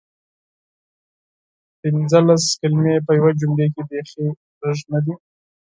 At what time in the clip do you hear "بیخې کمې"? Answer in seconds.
3.89-4.75